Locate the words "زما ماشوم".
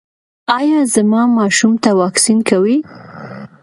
0.93-1.73